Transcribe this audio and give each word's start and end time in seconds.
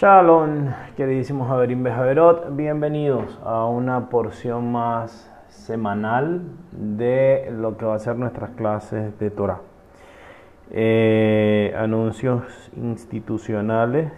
Shalom, 0.00 0.68
queridísimos 0.96 1.48
Javerín 1.48 1.82
Bejaverot, 1.82 2.54
bienvenidos 2.54 3.36
a 3.44 3.66
una 3.66 4.10
porción 4.10 4.70
más 4.70 5.28
semanal 5.48 6.42
de 6.70 7.48
lo 7.50 7.76
que 7.76 7.84
va 7.84 7.96
a 7.96 7.98
ser 7.98 8.14
nuestras 8.14 8.50
clases 8.50 9.18
de 9.18 9.30
Torah. 9.32 9.58
Eh, 10.70 11.74
anuncios 11.76 12.44
institucionales, 12.76 14.12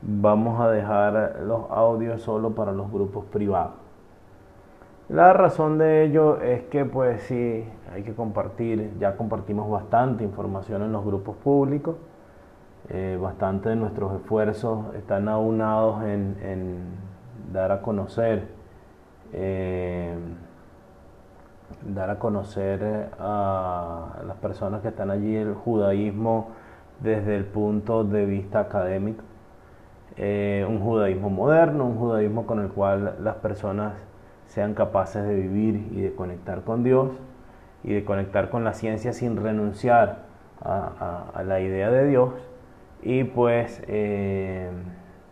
vamos 0.00 0.62
a 0.62 0.70
dejar 0.70 1.40
los 1.42 1.70
audios 1.70 2.22
solo 2.22 2.54
para 2.54 2.72
los 2.72 2.90
grupos 2.90 3.26
privados. 3.26 3.74
La 5.10 5.34
razón 5.34 5.76
de 5.76 6.04
ello 6.04 6.40
es 6.40 6.62
que 6.70 6.86
pues 6.86 7.20
sí, 7.24 7.68
hay 7.92 8.02
que 8.02 8.14
compartir, 8.14 8.92
ya 8.98 9.14
compartimos 9.18 9.70
bastante 9.70 10.24
información 10.24 10.82
en 10.84 10.92
los 10.92 11.04
grupos 11.04 11.36
públicos 11.36 11.96
eh, 12.88 13.18
bastante 13.20 13.70
de 13.70 13.76
nuestros 13.76 14.14
esfuerzos 14.14 14.94
están 14.94 15.28
aunados 15.28 16.04
en, 16.04 16.76
dar 17.52 17.72
a 17.72 17.82
conocer, 17.82 18.46
eh, 19.32 20.14
dar 21.82 22.10
a 22.10 22.18
conocer 22.20 23.10
a 23.18 24.22
las 24.24 24.36
personas 24.36 24.82
que 24.82 24.88
están 24.88 25.10
allí 25.10 25.34
el 25.34 25.54
judaísmo 25.54 26.50
desde 27.00 27.34
el 27.34 27.44
punto 27.44 28.04
de 28.04 28.24
vista 28.24 28.60
académico. 28.60 29.24
Eh, 30.16 30.64
un 30.68 30.80
judaísmo 30.80 31.28
moderno, 31.28 31.86
un 31.86 31.98
judaísmo 31.98 32.46
con 32.46 32.60
el 32.60 32.68
cual 32.68 33.16
las 33.20 33.34
personas 33.36 33.94
sean 34.46 34.74
capaces 34.74 35.24
de 35.26 35.34
vivir 35.34 35.88
y 35.92 36.02
de 36.02 36.14
conectar 36.14 36.62
con 36.62 36.84
Dios 36.84 37.10
y 37.82 37.94
de 37.94 38.04
conectar 38.04 38.48
con 38.48 38.62
la 38.62 38.74
ciencia 38.74 39.12
sin 39.12 39.36
renunciar 39.36 40.24
a 40.62 41.42
la 41.44 41.60
idea 41.60 41.90
de 41.90 42.08
Dios 42.08 42.30
y 43.06 43.22
pues 43.22 43.80
eh, 43.86 44.68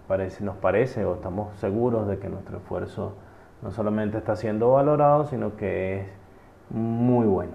parece, 0.07 0.45
nos 0.45 0.55
parece 0.59 1.05
o 1.05 1.17
estamos 1.17 1.57
seguros 1.57 2.07
de 2.07 2.21
que 2.21 2.29
nuestro 2.29 2.59
esfuerzo 2.59 3.15
no 3.63 3.73
solamente 3.73 4.17
está 4.17 4.37
siendo 4.37 4.71
valorado, 4.71 5.25
sino 5.25 5.57
que 5.57 6.01
es 6.01 6.07
muy 6.71 7.27
bueno. 7.27 7.55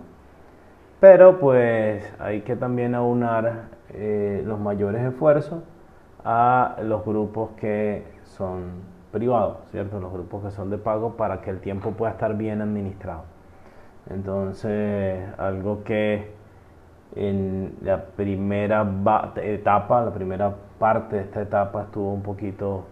Pero 1.00 1.40
pues 1.40 2.14
hay 2.20 2.42
que 2.42 2.58
también 2.58 2.96
aunar 2.96 3.70
eh, 3.92 4.44
los 4.46 4.60
mayores 4.60 5.04
esfuerzos 5.04 5.64
a 6.26 6.76
los 6.84 7.06
grupos 7.06 7.52
que 7.52 8.04
son 8.26 8.72
privados, 9.14 9.60
¿cierto? 9.72 10.02
Los 10.02 10.12
grupos 10.12 10.44
que 10.44 10.52
son 10.52 10.70
de 10.70 10.78
pago 10.78 11.16
para 11.16 11.40
que 11.40 11.50
el 11.50 11.62
tiempo 11.62 11.92
pueda 11.92 12.12
estar 12.12 12.36
bien 12.36 12.62
administrado. 12.62 13.24
Entonces, 14.10 15.24
algo 15.38 15.86
que 15.86 16.39
en 17.16 17.76
la 17.82 18.06
primera 18.06 18.88
etapa, 19.38 20.02
la 20.04 20.14
primera 20.14 20.56
parte 20.78 21.18
de 21.18 21.22
esta 21.24 21.42
etapa 21.42 21.84
estuvo 21.84 22.14
un 22.14 22.22
poquito 22.22 22.86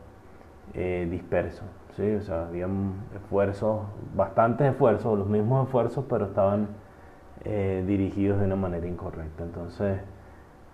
eh, 0.74 1.08
disperso. 1.10 1.64
¿sí? 1.96 2.16
O 2.16 2.22
sea, 2.22 2.48
habían 2.48 2.94
esfuerzos, 3.16 3.82
bastantes 4.16 4.72
esfuerzos, 4.72 5.18
los 5.18 5.28
mismos 5.28 5.66
esfuerzos, 5.66 6.06
pero 6.10 6.26
estaban 6.26 6.68
eh, 7.46 7.84
dirigidos 7.86 8.40
de 8.40 8.46
una 8.46 8.56
manera 8.56 8.88
incorrecta. 8.88 9.44
Entonces, 9.44 10.00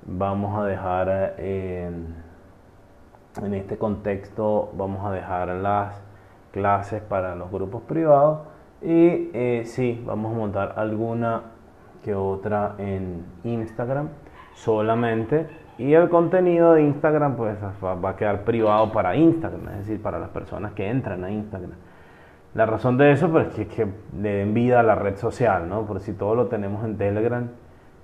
vamos 0.06 0.58
a 0.58 0.66
dejar 0.66 1.36
en 1.38 2.16
este 3.54 3.78
contexto, 3.78 4.72
vamos 4.76 5.06
a 5.06 5.12
dejar 5.12 5.50
las 5.50 6.02
clases 6.54 7.02
para 7.02 7.36
los 7.36 7.52
grupos 7.52 7.82
privados 7.82 8.42
y 8.82 9.32
eh, 9.34 9.64
sí, 9.66 10.02
vamos 10.06 10.34
a 10.34 10.38
montar 10.38 10.74
alguna 10.78 11.53
que 12.04 12.14
otra 12.14 12.76
en 12.78 13.26
Instagram 13.44 14.10
solamente 14.54 15.48
y 15.78 15.94
el 15.94 16.10
contenido 16.10 16.74
de 16.74 16.84
Instagram 16.84 17.36
pues 17.36 17.58
va 17.84 18.10
a 18.10 18.16
quedar 18.16 18.44
privado 18.44 18.92
para 18.92 19.16
Instagram, 19.16 19.70
es 19.70 19.78
decir, 19.80 20.02
para 20.02 20.20
las 20.20 20.30
personas 20.30 20.74
que 20.74 20.88
entran 20.88 21.24
a 21.24 21.32
Instagram. 21.32 21.72
La 22.54 22.68
razón 22.68 22.98
de 22.98 23.12
eso 23.12 23.32
pues, 23.32 23.58
es 23.58 23.68
que, 23.68 23.88
le 24.22 24.34
den 24.36 24.54
vida 24.54 24.82
a 24.82 24.84
la 24.84 24.94
red 24.94 25.16
social, 25.18 25.68
¿no? 25.68 25.88
Por 25.88 26.00
si 26.02 26.14
todo 26.14 26.36
lo 26.36 26.48
tenemos 26.48 26.86
en 26.86 26.98
Telegram 26.98 27.50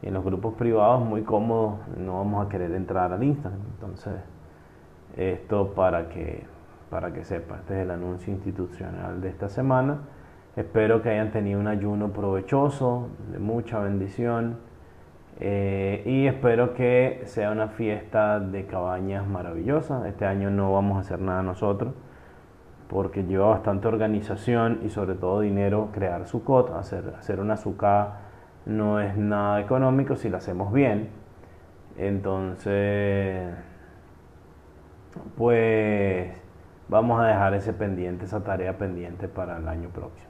y 0.01 0.07
en 0.07 0.13
los 0.15 0.23
grupos 0.23 0.55
privados, 0.55 1.05
muy 1.05 1.21
cómodo, 1.21 1.77
no 1.97 2.17
vamos 2.17 2.47
a 2.47 2.49
querer 2.49 2.73
entrar 2.73 3.13
al 3.13 3.23
Instagram. 3.23 3.61
Entonces, 3.75 4.15
esto 5.15 5.73
para 5.75 6.09
que, 6.09 6.45
para 6.89 7.13
que 7.13 7.23
sepa, 7.23 7.57
este 7.57 7.75
es 7.75 7.81
el 7.81 7.91
anuncio 7.91 8.33
institucional 8.33 9.21
de 9.21 9.29
esta 9.29 9.49
semana. 9.49 9.99
Espero 10.55 11.01
que 11.01 11.09
hayan 11.09 11.31
tenido 11.31 11.59
un 11.59 11.67
ayuno 11.67 12.11
provechoso, 12.11 13.09
de 13.31 13.39
mucha 13.39 13.79
bendición. 13.79 14.57
Eh, 15.39 16.03
y 16.05 16.27
espero 16.27 16.73
que 16.73 17.21
sea 17.25 17.51
una 17.51 17.67
fiesta 17.69 18.39
de 18.39 18.65
cabañas 18.65 19.27
maravillosa. 19.27 20.07
Este 20.07 20.25
año 20.25 20.49
no 20.49 20.73
vamos 20.73 20.97
a 20.97 21.01
hacer 21.01 21.21
nada 21.21 21.43
nosotros, 21.43 21.93
porque 22.89 23.23
lleva 23.23 23.49
bastante 23.49 23.87
organización 23.87 24.79
y 24.83 24.89
sobre 24.89 25.15
todo 25.15 25.41
dinero 25.41 25.89
crear 25.93 26.25
su 26.27 26.43
cot. 26.43 26.71
Hacer, 26.71 27.13
hacer 27.17 27.39
una 27.39 27.55
sucá 27.55 28.17
no 28.65 28.99
es 28.99 29.15
nada 29.17 29.61
económico 29.61 30.15
si 30.15 30.29
lo 30.29 30.37
hacemos 30.37 30.73
bien. 30.73 31.09
Entonces, 31.97 33.53
pues 35.37 36.31
vamos 36.87 37.19
a 37.21 37.25
dejar 37.27 37.53
ese 37.53 37.73
pendiente, 37.73 38.25
esa 38.25 38.43
tarea 38.43 38.77
pendiente 38.77 39.27
para 39.27 39.57
el 39.57 39.67
año 39.67 39.89
próximo. 39.89 40.28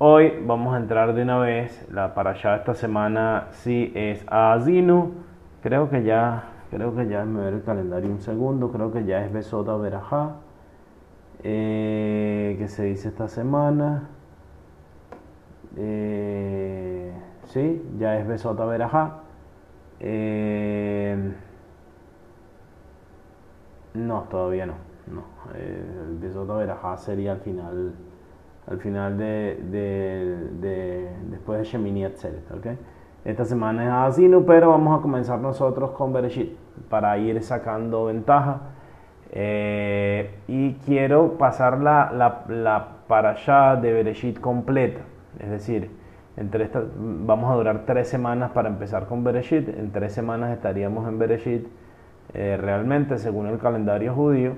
Hoy 0.00 0.32
vamos 0.46 0.74
a 0.74 0.76
entrar 0.76 1.12
de 1.12 1.22
una 1.22 1.40
vez, 1.40 1.84
la 1.90 2.14
para 2.14 2.30
allá 2.30 2.54
esta 2.54 2.72
semana 2.72 3.48
sí 3.50 3.90
es 3.96 4.24
Azinu, 4.28 5.12
creo 5.60 5.90
que 5.90 6.04
ya, 6.04 6.44
creo 6.70 6.94
que 6.94 7.08
ya, 7.08 7.24
me 7.24 7.40
ver 7.40 7.54
el 7.54 7.64
calendario 7.64 8.08
un 8.08 8.20
segundo, 8.20 8.70
creo 8.70 8.92
que 8.92 9.04
ya 9.04 9.24
es 9.24 9.32
Besota 9.32 9.76
Verajá, 9.76 10.36
eh, 11.42 12.54
que 12.60 12.68
se 12.68 12.84
dice 12.84 13.08
esta 13.08 13.26
semana, 13.26 14.08
eh, 15.76 17.12
sí, 17.46 17.84
ya 17.98 18.20
es 18.20 18.28
Besota 18.28 18.66
Verajá, 18.66 19.22
eh, 19.98 21.34
no, 23.94 24.22
todavía 24.30 24.64
no, 24.64 24.74
no, 25.12 25.24
el 25.56 26.18
Besota 26.20 26.54
Verajá 26.54 26.96
sería 26.98 27.32
al 27.32 27.40
final 27.40 27.94
al 28.70 28.78
final 28.78 29.16
de, 29.16 29.58
de, 30.60 31.08
después 31.30 31.58
de 31.60 31.64
Shemini 31.64 32.04
Atzeret, 32.04 32.50
¿ok? 32.52 32.66
Esta 33.24 33.44
semana 33.44 33.84
es 33.84 33.90
Asinu, 33.90 34.44
pero 34.44 34.70
vamos 34.70 34.98
a 34.98 35.02
comenzar 35.02 35.38
nosotros 35.38 35.90
con 35.92 36.12
Bereshit 36.12 36.56
para 36.88 37.16
ir 37.18 37.42
sacando 37.42 38.06
ventaja. 38.06 38.60
Eh, 39.30 40.30
y 40.48 40.74
quiero 40.74 41.36
pasar 41.36 41.80
la, 41.80 42.10
la, 42.12 42.44
la 42.48 42.88
para 43.08 43.30
allá 43.30 43.76
de 43.76 43.92
Bereshit 43.92 44.40
completa, 44.40 45.00
es 45.38 45.50
decir, 45.50 45.90
entre 46.36 46.64
esta, 46.64 46.82
vamos 46.96 47.50
a 47.50 47.54
durar 47.54 47.84
tres 47.84 48.08
semanas 48.08 48.52
para 48.52 48.68
empezar 48.68 49.06
con 49.06 49.24
Bereshit, 49.24 49.68
en 49.68 49.90
tres 49.92 50.12
semanas 50.12 50.50
estaríamos 50.52 51.08
en 51.08 51.18
Bereshit 51.18 51.66
eh, 52.34 52.58
realmente 52.60 53.18
según 53.18 53.46
el 53.46 53.58
calendario 53.58 54.14
judío 54.14 54.52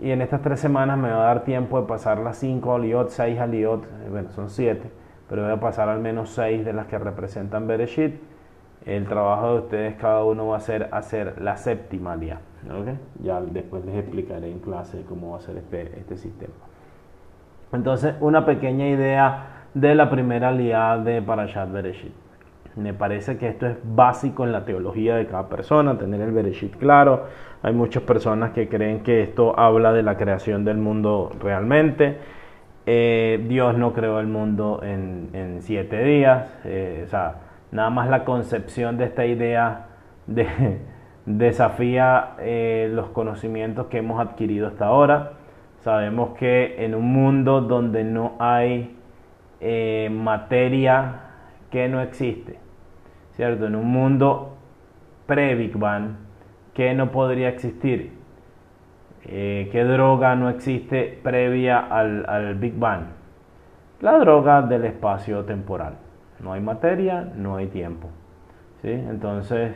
y 0.00 0.10
en 0.10 0.20
estas 0.20 0.42
tres 0.42 0.60
semanas 0.60 0.98
me 0.98 1.10
va 1.10 1.22
a 1.22 1.26
dar 1.34 1.44
tiempo 1.44 1.80
de 1.80 1.86
pasar 1.86 2.18
las 2.18 2.38
cinco 2.38 2.74
aliot, 2.74 3.08
seis 3.08 3.38
aliot, 3.38 3.84
eh, 3.84 4.08
bueno, 4.10 4.30
son 4.32 4.50
siete, 4.50 4.90
pero 5.28 5.42
voy 5.42 5.52
a 5.52 5.60
pasar 5.60 5.88
al 5.88 6.00
menos 6.00 6.30
seis 6.30 6.64
de 6.64 6.72
las 6.72 6.86
que 6.86 6.98
representan 6.98 7.66
Bereshit. 7.66 8.14
El 8.84 9.06
trabajo 9.06 9.54
de 9.54 9.58
ustedes, 9.60 9.96
cada 9.96 10.22
uno 10.22 10.48
va 10.48 10.58
a 10.58 10.60
ser 10.60 10.88
hacer 10.92 11.40
la 11.40 11.56
séptima 11.56 12.12
aliá. 12.12 12.40
¿okay? 12.80 12.98
Ya 13.22 13.40
después 13.40 13.84
les 13.84 13.96
explicaré 13.96 14.50
en 14.50 14.60
clase 14.60 15.04
cómo 15.08 15.32
va 15.32 15.38
a 15.38 15.40
ser 15.40 15.56
este, 15.56 15.98
este 15.98 16.16
sistema. 16.16 16.54
Entonces, 17.72 18.14
una 18.20 18.46
pequeña 18.46 18.86
idea 18.86 19.64
de 19.74 19.94
la 19.94 20.08
primera 20.08 20.48
aliá 20.50 20.98
de 20.98 21.20
Parashat 21.20 21.72
Bereshit. 21.72 22.25
Me 22.76 22.92
parece 22.92 23.38
que 23.38 23.48
esto 23.48 23.66
es 23.66 23.76
básico 23.82 24.44
en 24.44 24.52
la 24.52 24.66
teología 24.66 25.16
de 25.16 25.26
cada 25.26 25.48
persona, 25.48 25.96
tener 25.96 26.20
el 26.20 26.32
Bereshit 26.32 26.76
claro. 26.76 27.24
Hay 27.62 27.72
muchas 27.72 28.02
personas 28.02 28.50
que 28.50 28.68
creen 28.68 29.00
que 29.00 29.22
esto 29.22 29.58
habla 29.58 29.94
de 29.94 30.02
la 30.02 30.18
creación 30.18 30.64
del 30.66 30.76
mundo 30.76 31.32
realmente. 31.40 32.18
Eh, 32.84 33.42
Dios 33.48 33.78
no 33.78 33.94
creó 33.94 34.20
el 34.20 34.26
mundo 34.26 34.80
en, 34.82 35.56
siete 35.60 36.04
días. 36.04 36.48
Eh, 36.64 37.06
nada 37.72 37.88
más 37.88 38.10
la 38.10 38.24
concepción 38.24 38.98
de 38.98 39.06
esta 39.06 39.24
idea 39.24 39.86
de, 40.26 40.46
desafía 41.26 42.34
eh, 42.40 42.90
los 42.92 43.08
conocimientos 43.08 43.86
que 43.86 43.98
hemos 43.98 44.20
adquirido 44.20 44.68
hasta 44.68 44.84
ahora. 44.84 45.32
Sabemos 45.80 46.36
que 46.36 46.84
en 46.84 46.94
un 46.94 47.10
mundo 47.10 47.62
donde 47.62 48.04
no 48.04 48.34
hay 48.38 48.92
materia 50.10 51.22
que 51.70 51.88
no 51.88 52.00
existe, 52.00 52.58
¿cierto? 53.36 53.66
En 53.66 53.76
un 53.76 53.86
mundo 53.86 54.56
pre-Big 55.26 55.76
Bang, 55.76 56.16
¿qué 56.74 56.94
no 56.94 57.10
podría 57.10 57.50
existir? 57.50 58.12
Eh, 59.24 59.68
¿Qué 59.72 59.84
droga 59.84 60.34
no 60.36 60.48
existe 60.48 61.18
previa 61.22 61.78
al, 61.78 62.54
Big 62.56 62.78
Bang? 62.78 63.04
La 64.00 64.18
droga 64.18 64.62
del 64.62 64.84
espacio 64.84 65.44
temporal. 65.44 65.94
No 66.40 66.52
hay 66.52 66.60
materia, 66.60 67.28
no 67.34 67.56
hay 67.56 67.66
tiempo. 67.66 68.08
¿sí? 68.82 68.90
Entonces, 68.90 69.72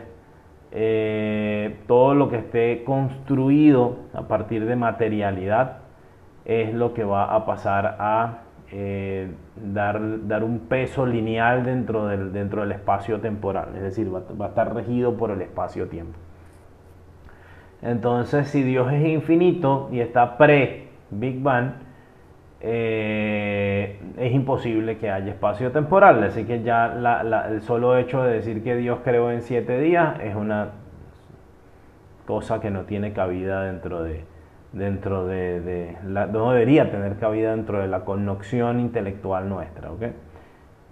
eh, 0.73 1.81
todo 1.87 2.15
lo 2.15 2.29
que 2.29 2.37
esté 2.37 2.85
construido 2.85 3.97
a 4.15 4.23
partir 4.23 4.67
de 4.67 4.77
materialidad 4.77 5.79
es 6.45 6.73
lo 6.73 6.95
que 6.95 7.05
va 7.05 7.35
a 7.35 7.45
pasar 7.45 7.97
a 7.99 8.39
eh, 8.73 9.29
dar, 9.57 10.27
dar, 10.29 10.45
un 10.45 10.61
peso 10.61 11.05
lineal 11.05 11.65
dentro 11.65 12.07
del, 12.07 12.33
dentro 12.33 12.63
del 12.63 12.73
espacio 12.73 13.21
temporal, 13.21 13.71
es 13.75 13.83
decir, 13.83 14.15
va, 14.15 14.23
a 14.45 14.49
estar 14.49 14.75
regido 14.75 15.17
por 15.17 15.33
el 15.33 15.43
espacio-tiempo. 15.43 16.17
Entonces, 17.83 18.49
si 18.49 18.63
Dios 18.63 18.93
es 18.93 19.05
infinito 19.05 19.89
y 19.91 20.01
está 20.01 20.37
pre-Big 20.37 21.43
Bang, 21.43 21.73
eh, 22.61 23.99
es 24.19 24.33
imposible 24.33 24.99
que 24.99 25.11
haya 25.11 25.33
espacio 25.33 25.73
temporal. 25.73 26.23
Así 26.23 26.45
que 26.45 26.63
ya 26.63 26.93
el 27.49 27.63
solo 27.63 27.97
hecho 27.97 28.23
de 28.23 28.35
decir 28.35 28.63
que 28.63 28.77
Dios 28.77 29.01
creó 29.03 29.31
en 29.31 29.43
siete 29.43 29.81
días 29.81 30.21
es 30.21 30.37
una 30.37 30.73
cosa 32.27 32.61
que 32.61 32.71
no 32.71 32.83
tiene 32.83 33.13
cabida 33.13 33.65
dentro 33.65 34.03
de, 34.03 34.25
dentro 34.73 35.27
de, 35.27 35.97
la, 36.07 36.27
no 36.27 36.53
debería 36.53 36.91
tener 36.91 37.17
cabida 37.17 37.51
dentro 37.51 37.81
de 37.81 37.89
la 37.89 38.05
connoción 38.05 38.81
intelectual 38.81 39.49
nuestra. 39.49 39.91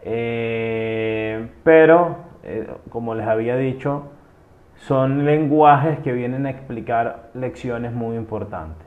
Eh, 0.03 1.49
pero, 1.65 2.17
eh, 2.43 2.69
como 2.91 3.15
les 3.15 3.27
había 3.27 3.57
dicho, 3.57 4.11
son 4.75 5.25
lenguajes 5.25 5.99
que 6.01 6.13
vienen 6.13 6.47
a 6.47 6.51
explicar 6.51 7.31
lecciones 7.35 7.93
muy 7.93 8.17
importantes. 8.17 8.87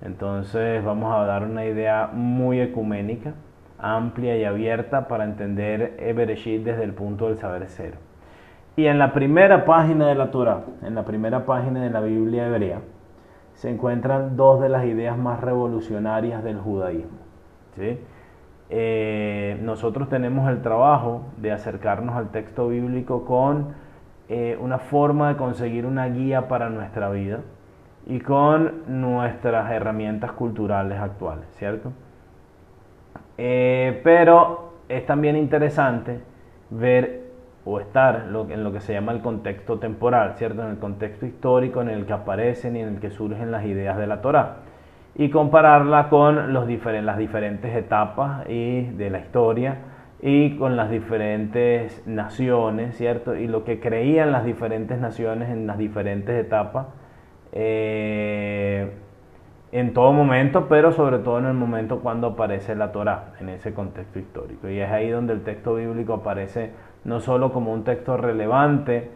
Entonces 0.00 0.84
vamos 0.84 1.14
a 1.14 1.24
dar 1.24 1.44
una 1.44 1.64
idea 1.64 2.10
muy 2.12 2.60
ecuménica, 2.60 3.34
amplia 3.78 4.36
y 4.36 4.44
abierta 4.44 5.06
para 5.06 5.24
entender 5.24 5.96
Ebereshit 5.98 6.64
desde 6.64 6.84
el 6.84 6.92
punto 6.92 7.28
del 7.28 7.36
saber 7.36 7.64
cero. 7.68 7.98
Y 8.74 8.86
en 8.86 8.98
la 8.98 9.12
primera 9.12 9.64
página 9.64 10.08
de 10.08 10.14
la 10.14 10.30
Torah, 10.30 10.64
en 10.82 10.94
la 10.94 11.04
primera 11.04 11.44
página 11.44 11.82
de 11.82 11.90
la 11.90 12.00
Biblia 12.00 12.46
hebrea, 12.46 12.80
se 13.62 13.70
encuentran 13.70 14.36
dos 14.36 14.60
de 14.60 14.68
las 14.68 14.84
ideas 14.86 15.16
más 15.16 15.40
revolucionarias 15.40 16.42
del 16.42 16.58
judaísmo. 16.58 17.18
Eh, 18.70 19.56
nosotros 19.62 20.08
tenemos 20.08 20.50
el 20.50 20.62
trabajo 20.62 21.22
de 21.36 21.52
acercarnos 21.52 22.16
al 22.16 22.30
texto 22.32 22.66
bíblico 22.66 23.24
con 23.24 23.68
eh, 24.28 24.58
una 24.60 24.78
forma 24.78 25.28
de 25.28 25.36
conseguir 25.36 25.86
una 25.86 26.08
guía 26.08 26.48
para 26.48 26.70
nuestra 26.70 27.08
vida 27.10 27.38
y 28.04 28.18
con 28.18 28.82
nuestras 28.88 29.70
herramientas 29.70 30.32
culturales 30.32 30.98
actuales, 30.98 31.44
¿cierto? 31.52 31.92
Eh, 33.38 34.00
pero 34.02 34.72
es 34.88 35.06
también 35.06 35.36
interesante 35.36 36.18
ver 36.68 37.21
o 37.64 37.80
estar 37.80 38.26
en 38.26 38.64
lo 38.64 38.72
que 38.72 38.80
se 38.80 38.92
llama 38.92 39.12
el 39.12 39.20
contexto 39.20 39.78
temporal, 39.78 40.34
¿cierto? 40.36 40.62
En 40.62 40.70
el 40.70 40.78
contexto 40.78 41.26
histórico 41.26 41.80
en 41.80 41.90
el 41.90 42.06
que 42.06 42.12
aparecen 42.12 42.76
y 42.76 42.80
en 42.80 42.88
el 42.88 43.00
que 43.00 43.10
surgen 43.10 43.52
las 43.52 43.64
ideas 43.64 43.96
de 43.98 44.06
la 44.06 44.20
Torah 44.20 44.56
y 45.14 45.28
compararla 45.28 46.08
con 46.08 46.52
los 46.52 46.68
las 46.68 47.18
diferentes 47.18 47.76
etapas 47.76 48.48
y 48.48 48.82
de 48.82 49.10
la 49.10 49.18
historia 49.18 49.76
y 50.20 50.56
con 50.56 50.76
las 50.76 50.90
diferentes 50.90 52.06
naciones, 52.06 52.96
¿cierto? 52.96 53.36
Y 53.36 53.46
lo 53.46 53.64
que 53.64 53.80
creían 53.80 54.32
las 54.32 54.44
diferentes 54.44 54.98
naciones 54.98 55.50
en 55.50 55.66
las 55.66 55.78
diferentes 55.78 56.34
etapas 56.34 56.86
eh, 57.52 58.90
en 59.72 59.92
todo 59.94 60.12
momento, 60.12 60.68
pero 60.68 60.92
sobre 60.92 61.18
todo 61.18 61.38
en 61.38 61.46
el 61.46 61.54
momento 61.54 62.00
cuando 62.00 62.28
aparece 62.28 62.74
la 62.76 62.92
Torah, 62.92 63.32
en 63.40 63.48
ese 63.48 63.74
contexto 63.74 64.18
histórico. 64.18 64.68
Y 64.68 64.80
es 64.80 64.90
ahí 64.90 65.10
donde 65.10 65.32
el 65.32 65.42
texto 65.42 65.74
bíblico 65.74 66.14
aparece 66.14 66.70
no 67.04 67.20
solo 67.20 67.52
como 67.52 67.72
un 67.72 67.84
texto 67.84 68.16
relevante 68.16 69.10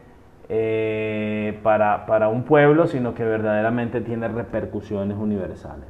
eh, 0.48 1.58
para, 1.62 2.28
un 2.28 2.44
pueblo, 2.44 2.86
sino 2.86 3.14
que 3.14 3.24
verdaderamente 3.24 4.00
tiene 4.00 4.28
repercusiones 4.28 5.16
universales. 5.16 5.86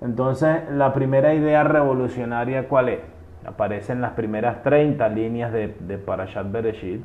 Entonces, 0.00 0.70
la 0.70 0.92
primera 0.92 1.34
idea 1.34 1.64
revolucionaria, 1.64 2.68
¿cuál 2.68 2.88
es? 2.88 3.00
Aparece 3.46 3.92
en 3.92 4.00
las 4.00 4.12
primeras 4.12 4.62
30 4.62 5.08
líneas 5.08 5.52
de, 5.52 5.74
de 5.78 5.98
Parashat 5.98 6.50
Bereshit, 6.50 7.04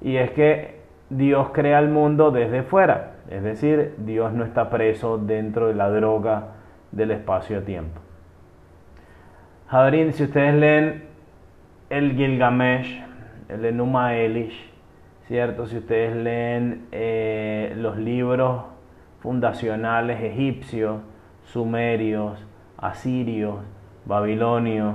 y 0.00 0.16
es 0.16 0.30
que 0.30 0.80
Dios 1.10 1.50
crea 1.52 1.78
el 1.78 1.88
mundo 1.88 2.30
desde 2.30 2.62
fuera, 2.62 3.12
es 3.30 3.42
decir, 3.42 3.94
Dios 3.98 4.32
no 4.32 4.44
está 4.44 4.70
preso 4.70 5.18
dentro 5.18 5.68
de 5.68 5.74
la 5.74 5.88
droga 5.90 6.48
del 6.92 7.12
espacio-tiempo. 7.12 8.00
Si 9.70 10.22
ustedes 10.24 10.54
leen 10.54 11.04
el 11.90 12.12
Gilgamesh, 12.16 13.02
el 13.48 13.64
Enuma 13.64 14.16
Elish, 14.16 14.70
¿cierto? 15.26 15.66
Si 15.66 15.78
ustedes 15.78 16.16
leen 16.16 16.86
eh, 16.92 17.74
los 17.76 17.96
libros 17.96 18.62
fundacionales 19.20 20.22
egipcios, 20.22 21.00
sumerios, 21.44 22.44
asirios, 22.78 23.56
babilonios, 24.04 24.94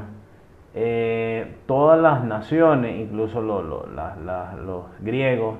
eh, 0.74 1.57
todas 1.65 2.00
las 2.00 2.24
naciones, 2.24 3.00
incluso 3.00 3.42
los 3.42 4.86
griegos, 5.01 5.57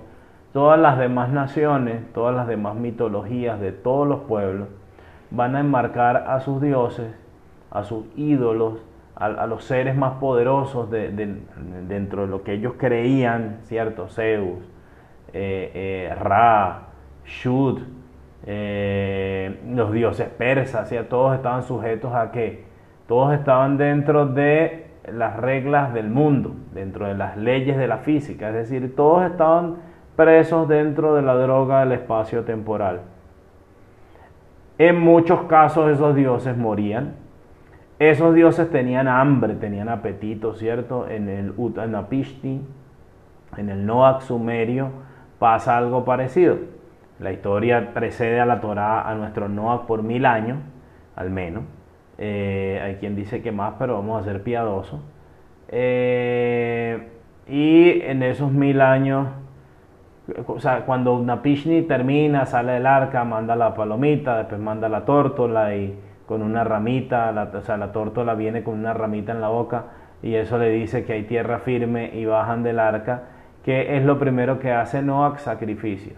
todas 0.54 0.80
las 0.80 0.98
demás 0.98 1.30
naciones, 1.30 2.12
todas 2.14 2.36
las 2.36 2.48
demás 2.48 2.76
mitologías 2.76 3.60
de 3.60 3.72
todos 3.72 4.08
los 4.08 4.22
pueblos, 4.22 4.68
van 5.32 5.56
a 5.56 5.62
enmarcar 5.62 6.26
a 6.28 6.40
sus 6.42 6.62
dioses, 6.62 7.14
a 7.72 7.84
sus 7.84 8.06
ídolos, 8.16 8.80
a, 9.22 9.46
los 9.46 9.64
seres 9.64 9.96
más 9.96 10.14
poderosos 10.14 10.90
de, 10.90 11.10
dentro 11.88 12.24
de 12.24 12.28
lo 12.28 12.44
que 12.44 12.54
ellos 12.54 12.74
creían, 12.78 13.60
¿cierto? 13.64 14.08
Zeus, 14.08 14.60
eh, 15.32 15.72
eh, 16.10 16.16
Ra, 16.16 16.88
Shud, 17.26 17.82
eh, 18.48 19.60
los 19.70 19.94
dioses 19.94 20.28
persas, 20.28 20.92
todos 21.08 21.36
estaban 21.36 21.62
sujetos 21.64 22.14
a 22.16 22.32
que 22.32 22.66
todos 23.08 23.34
estaban 23.34 23.78
dentro 23.78 24.26
de 24.26 24.88
las 25.12 25.38
reglas 25.38 25.94
del 25.94 26.10
mundo, 26.10 26.56
dentro 26.74 27.06
de 27.08 27.14
las 27.14 27.38
leyes 27.38 27.78
de 27.78 27.88
la 27.88 28.00
física, 28.00 28.50
es 28.50 28.56
decir, 28.56 28.96
todos 28.96 29.30
estaban 29.30 29.76
presos 30.16 30.68
dentro 30.68 31.14
de 31.14 31.22
la 31.22 31.36
droga 31.36 31.82
del 31.82 31.92
espacio 31.92 32.44
temporal. 32.44 33.02
En 34.80 35.00
muchos 35.00 35.44
casos 35.44 35.92
esos 35.92 36.16
dioses 36.16 36.58
morían, 36.58 37.21
esos 38.10 38.34
dioses 38.34 38.72
tenían 38.72 39.08
hambre, 39.08 39.54
tenían 39.54 39.88
apetito, 39.88 40.56
¿cierto? 40.56 41.08
En 41.08 41.30
el 41.30 41.54
Utanapishti, 41.56 42.60
en 43.58 43.70
el 43.70 43.86
Noach 43.86 44.22
sumerio, 44.22 44.90
pasa 45.38 45.78
algo 45.78 46.04
parecido. 46.04 46.58
La 47.20 47.32
historia 47.32 47.94
precede 47.94 48.40
a 48.40 48.48
la 48.48 48.60
Torah, 48.60 49.08
a 49.08 49.14
nuestro 49.14 49.50
Noach 49.50 49.86
por 49.86 50.02
mil 50.02 50.26
años, 50.26 50.58
al 51.16 51.30
menos. 51.30 51.64
Eh, 52.18 52.82
hay 52.84 52.96
quien 52.96 53.16
dice 53.16 53.44
que 53.44 53.52
más, 53.52 53.76
pero 53.78 53.94
vamos 53.94 54.20
a 54.20 54.26
ser 54.26 54.42
piadosos. 54.42 55.00
Eh, 55.68 57.08
y 57.48 58.02
en 58.02 58.24
esos 58.24 58.52
mil 58.52 58.82
años, 58.82 59.28
o 60.48 60.60
sea, 60.60 60.88
cuando 60.88 61.14
Unapishni 61.14 61.84
termina, 61.84 62.48
sale 62.48 62.72
del 62.72 62.88
arca, 62.88 63.24
manda 63.26 63.56
la 63.56 63.76
palomita, 63.76 64.40
después 64.40 64.60
manda 64.60 64.90
la 64.90 65.06
tórtola 65.06 65.76
y 65.76 66.00
con 66.32 66.44
una 66.44 66.64
ramita, 66.64 67.30
la, 67.34 67.52
o 67.54 67.60
sea, 67.60 67.76
la 67.76 67.92
tórtola 67.92 68.36
viene 68.36 68.64
con 68.64 68.80
una 68.80 68.94
ramita 68.94 69.34
en 69.34 69.42
la 69.42 69.50
boca 69.50 69.88
y 70.24 70.36
eso 70.36 70.58
le 70.58 70.70
dice 70.70 71.04
que 71.04 71.12
hay 71.12 71.24
tierra 71.24 71.60
firme 71.60 72.10
y 72.14 72.24
bajan 72.24 72.64
del 72.64 72.80
arca, 72.80 73.24
que 73.66 73.98
es 73.98 74.06
lo 74.06 74.18
primero 74.18 74.58
que 74.58 74.72
hace 74.72 75.02
Noach, 75.02 75.40
sacrificio, 75.40 76.14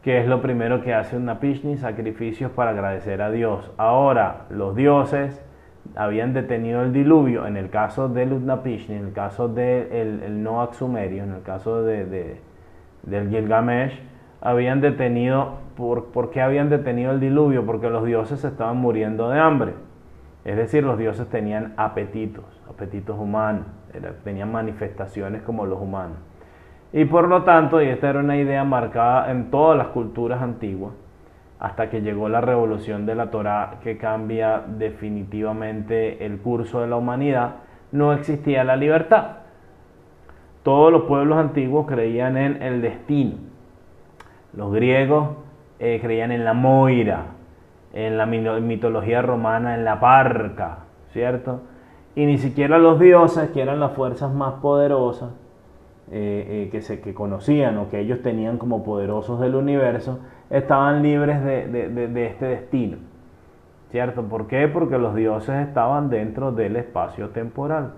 que 0.00 0.20
es 0.20 0.28
lo 0.28 0.40
primero 0.40 0.80
que 0.80 0.94
hace 0.94 1.18
Pishni, 1.40 1.76
sacrificios 1.76 2.52
para 2.52 2.70
agradecer 2.70 3.20
a 3.20 3.32
Dios. 3.32 3.68
Ahora, 3.78 4.42
los 4.48 4.76
dioses 4.76 5.44
habían 5.96 6.34
detenido 6.34 6.82
el 6.82 6.92
diluvio, 6.92 7.44
en 7.44 7.56
el 7.56 7.68
caso 7.68 8.08
del 8.08 8.34
Utnapishni, 8.34 8.94
en 8.94 9.06
el 9.06 9.12
caso 9.12 9.48
del 9.48 9.90
de 9.90 10.26
el 10.26 10.48
sumerio, 10.70 11.24
en 11.24 11.32
el 11.32 11.42
caso 11.42 11.82
de, 11.82 12.38
del 13.02 13.28
Gilgamesh, 13.28 14.00
habían 14.42 14.80
detenido, 14.80 15.54
¿por, 15.76 16.30
qué 16.30 16.42
habían 16.42 16.68
detenido 16.68 17.12
el 17.12 17.20
diluvio? 17.20 17.64
Porque 17.64 17.88
los 17.88 18.04
dioses 18.04 18.44
estaban 18.44 18.76
muriendo 18.76 19.30
de 19.30 19.38
hambre. 19.38 19.74
Es 20.44 20.56
decir, 20.56 20.82
los 20.82 20.98
dioses 20.98 21.28
tenían 21.28 21.74
apetitos, 21.76 22.44
apetitos 22.68 23.16
humanos, 23.16 23.66
tenían 24.24 24.50
manifestaciones 24.50 25.42
como 25.42 25.64
los 25.64 25.80
humanos. 25.80 26.16
Y 26.92 27.04
por 27.04 27.28
lo 27.28 27.44
tanto, 27.44 27.80
y 27.80 27.86
esta 27.86 28.10
era 28.10 28.18
una 28.18 28.36
idea 28.36 28.64
marcada 28.64 29.30
en 29.30 29.50
todas 29.52 29.78
las 29.78 29.86
culturas 29.88 30.42
antiguas, 30.42 30.92
hasta 31.60 31.88
que 31.88 32.02
llegó 32.02 32.28
la 32.28 32.40
revolución 32.40 33.06
de 33.06 33.14
la 33.14 33.30
Torá 33.30 33.78
que 33.84 33.96
cambia 33.96 34.60
definitivamente 34.66 36.26
el 36.26 36.38
curso 36.38 36.80
de 36.80 36.88
la 36.88 36.96
humanidad, 36.96 37.54
no 37.92 38.12
existía 38.12 38.64
la 38.64 38.74
libertad. 38.74 39.36
Todos 40.64 40.90
los 40.90 41.02
pueblos 41.02 41.38
antiguos 41.38 41.86
creían 41.86 42.36
en 42.36 42.60
el 42.60 42.82
destino, 42.82 43.51
los 44.54 44.72
griegos 44.72 45.30
eh, 45.78 45.98
creían 46.00 46.32
en 46.32 46.44
la 46.44 46.54
Moira, 46.54 47.26
en 47.92 48.16
la 48.16 48.26
mitología 48.26 49.22
romana, 49.22 49.74
en 49.74 49.84
la 49.84 50.00
Parca, 50.00 50.78
¿cierto? 51.12 51.60
Y 52.14 52.26
ni 52.26 52.38
siquiera 52.38 52.78
los 52.78 52.98
dioses, 53.00 53.50
que 53.50 53.62
eran 53.62 53.80
las 53.80 53.92
fuerzas 53.92 54.32
más 54.32 54.54
poderosas, 54.54 55.30
eh, 56.10 56.68
que, 56.70 56.82
se, 56.82 57.00
que 57.00 57.14
conocían 57.14 57.78
o 57.78 57.88
que 57.88 58.00
ellos 58.00 58.22
tenían 58.22 58.58
como 58.58 58.84
poderosos 58.84 59.40
del 59.40 59.54
universo, 59.54 60.20
estaban 60.50 61.02
libres 61.02 61.42
de, 61.42 61.66
de 61.68 62.26
este 62.26 62.46
destino. 62.46 62.98
¿Cierto? 63.90 64.22
¿Por 64.22 64.46
qué? 64.46 64.68
Porque 64.68 64.96
los 64.96 65.14
dioses 65.14 65.66
estaban 65.66 66.08
dentro 66.08 66.52
del 66.52 66.76
espacio 66.76 67.28
temporal. 67.28 67.92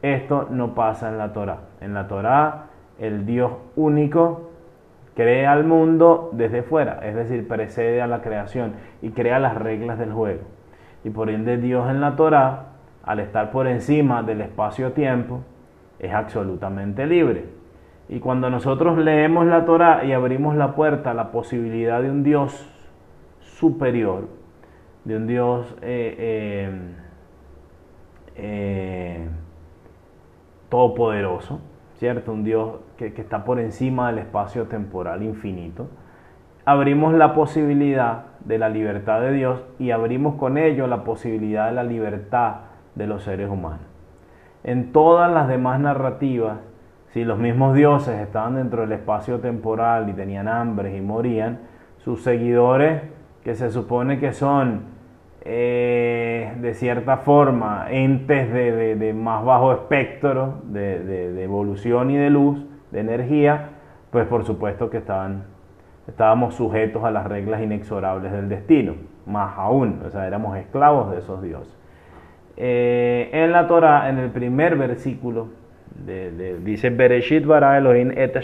Esto 0.00 0.48
no 0.50 0.74
pasa 0.74 1.08
en 1.08 1.18
la 1.18 1.32
Torah. 1.32 1.60
En 1.80 1.92
la 1.94 2.08
Torah, 2.08 2.66
el 2.98 3.26
Dios 3.26 3.52
único 3.76 4.50
crea 5.14 5.52
al 5.52 5.64
mundo 5.64 6.30
desde 6.32 6.62
fuera, 6.62 7.00
es 7.02 7.14
decir, 7.14 7.46
precede 7.46 8.02
a 8.02 8.06
la 8.06 8.20
creación 8.20 8.74
y 9.00 9.10
crea 9.10 9.38
las 9.38 9.54
reglas 9.54 9.98
del 9.98 10.12
juego. 10.12 10.42
Y 11.04 11.10
por 11.10 11.30
ende 11.30 11.56
Dios 11.58 11.88
en 11.90 12.00
la 12.00 12.16
Torah, 12.16 12.66
al 13.04 13.20
estar 13.20 13.50
por 13.50 13.66
encima 13.66 14.22
del 14.22 14.40
espacio-tiempo, 14.40 15.42
es 15.98 16.12
absolutamente 16.12 17.06
libre. 17.06 17.44
Y 18.08 18.18
cuando 18.20 18.50
nosotros 18.50 18.98
leemos 18.98 19.46
la 19.46 19.64
Torah 19.64 20.04
y 20.04 20.12
abrimos 20.12 20.56
la 20.56 20.74
puerta 20.74 21.12
a 21.12 21.14
la 21.14 21.30
posibilidad 21.30 22.02
de 22.02 22.10
un 22.10 22.22
Dios 22.22 22.70
superior, 23.40 24.28
de 25.04 25.16
un 25.16 25.26
Dios 25.26 25.74
eh, 25.80 26.14
eh, 26.18 26.70
eh, 28.36 29.28
todopoderoso, 30.68 31.60
¿cierto? 31.98 32.32
Un 32.32 32.44
Dios 32.44 32.80
que, 32.96 33.06
está 33.06 33.44
por 33.44 33.60
encima 33.60 34.08
del 34.08 34.18
espacio 34.18 34.64
temporal 34.64 35.22
infinito. 35.22 35.88
Abrimos 36.64 37.14
la 37.14 37.34
posibilidad 37.34 38.24
de 38.44 38.58
la 38.58 38.68
libertad 38.68 39.20
de 39.20 39.32
Dios 39.32 39.64
y 39.78 39.90
abrimos 39.90 40.36
con 40.36 40.56
ello 40.56 40.86
la 40.86 41.04
posibilidad 41.04 41.66
de 41.66 41.72
la 41.72 41.84
libertad 41.84 42.56
de 42.94 43.06
los 43.06 43.22
seres 43.22 43.50
humanos. 43.50 43.86
En 44.62 44.92
todas 44.92 45.30
las 45.30 45.46
demás 45.48 45.78
narrativas, 45.80 46.58
si 47.12 47.24
los 47.24 47.38
mismos 47.38 47.74
dioses 47.74 48.18
estaban 48.20 48.54
dentro 48.54 48.80
del 48.82 48.92
espacio 48.92 49.40
temporal 49.40 50.08
y 50.08 50.14
tenían 50.14 50.48
hambre 50.48 50.96
y 50.96 51.00
morían, 51.00 51.60
sus 51.98 52.22
seguidores, 52.22 53.02
que 53.44 53.54
se 53.54 53.70
supone 53.70 54.18
que 54.18 54.32
son 54.32 54.93
eh, 55.46 56.54
de 56.58 56.74
cierta 56.74 57.18
forma, 57.18 57.86
entes 57.90 58.50
de, 58.50 59.12
más 59.14 59.44
bajo 59.44 59.72
espectro 59.72 60.62
de, 60.64 61.42
evolución 61.42 62.10
y 62.10 62.16
de 62.16 62.30
luz, 62.30 62.64
de 62.90 63.00
energía, 63.00 63.68
pues 64.10 64.26
por 64.26 64.44
supuesto 64.44 64.88
que 64.88 65.02
estábamos 66.06 66.54
sujetos 66.54 67.04
a 67.04 67.10
las 67.10 67.26
reglas 67.26 67.60
inexorables 67.60 68.32
del 68.32 68.48
destino, 68.48 68.94
más 69.26 69.58
aún, 69.58 70.00
o 70.06 70.10
sea, 70.10 70.26
éramos 70.26 70.56
esclavos 70.56 71.10
de 71.10 71.18
esos 71.18 71.42
dioses. 71.42 71.76
Eh, 72.56 73.28
en 73.32 73.52
la 73.52 73.66
Torah, 73.66 74.08
en 74.08 74.18
el 74.18 74.30
primer 74.30 74.76
versículo, 74.76 75.48
dice 76.64 76.90
Bereshit 76.90 77.44
bara 77.44 77.76
Elohim 77.76 78.12
et 78.16 78.34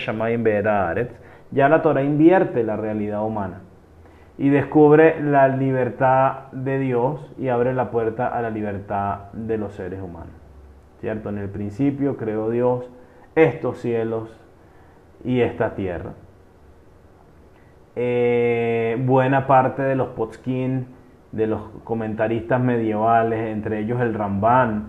ya 1.51 1.69
la 1.69 1.83
Torah 1.83 2.03
invierte 2.03 2.63
la 2.63 2.77
realidad 2.77 3.25
humana 3.25 3.63
y 4.41 4.49
descubre 4.49 5.23
la 5.23 5.49
libertad 5.49 6.51
de 6.53 6.79
Dios 6.79 7.21
y 7.37 7.49
abre 7.49 7.75
la 7.75 7.91
puerta 7.91 8.27
a 8.27 8.41
la 8.41 8.49
libertad 8.49 9.31
de 9.35 9.59
los 9.59 9.75
seres 9.75 10.01
humanos. 10.01 10.33
¿Cierto? 11.01 11.29
En 11.29 11.37
el 11.37 11.51
principio 11.51 12.17
creó 12.17 12.49
Dios 12.49 12.89
estos 13.35 13.81
cielos 13.81 14.35
y 15.25 15.43
esta 15.43 15.75
tierra. 15.75 16.13
Eh, 17.97 18.97
buena 19.05 19.47
parte 19.47 19.83
de 19.83 19.95
los 19.95 20.09
potskin, 20.09 20.87
de 21.33 21.47
los 21.47 21.61
comentaristas 21.85 22.63
medievales, 22.63 23.47
entre 23.47 23.81
ellos 23.81 24.01
el 24.01 24.15
Ramban 24.15 24.89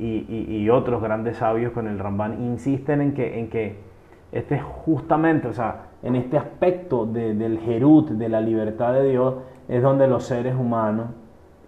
y, 0.00 0.68
otros 0.68 1.00
grandes 1.00 1.36
sabios 1.36 1.70
con 1.70 1.86
el 1.86 2.00
Ramban, 2.00 2.42
insisten 2.42 3.02
en 3.02 3.14
que, 3.14 3.38
en 3.38 3.50
que 3.50 3.89
este 4.32 4.56
es 4.56 4.62
justamente, 4.62 5.48
o 5.48 5.52
sea, 5.52 5.86
en 6.02 6.16
este 6.16 6.38
aspecto 6.38 7.06
del 7.06 7.58
Jerut, 7.60 8.10
de 8.10 8.28
la 8.28 8.40
libertad 8.40 8.92
de 8.92 9.10
Dios, 9.10 9.34
es 9.68 9.82
donde 9.82 10.06
los 10.06 10.24
seres 10.24 10.54
humanos 10.54 11.08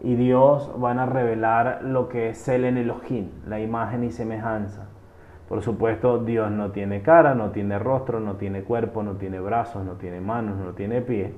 y 0.00 0.14
Dios 0.14 0.70
van 0.78 0.98
a 0.98 1.06
revelar 1.06 1.82
lo 1.84 2.08
que 2.08 2.30
es 2.30 2.48
el 2.48 2.64
Elohim, 2.64 3.28
la 3.46 3.60
imagen 3.60 4.04
y 4.04 4.10
semejanza. 4.10 4.88
Por 5.48 5.62
supuesto, 5.62 6.18
Dios 6.18 6.50
no 6.50 6.70
tiene 6.70 7.02
cara, 7.02 7.34
no 7.34 7.50
tiene 7.50 7.78
rostro, 7.78 8.20
no 8.20 8.36
tiene 8.36 8.62
cuerpo, 8.62 9.02
no 9.02 9.12
tiene 9.12 9.38
brazos, 9.38 9.84
no 9.84 9.92
tiene 9.92 10.20
manos, 10.20 10.56
no 10.56 10.72
tiene 10.72 11.02
pies. 11.02 11.32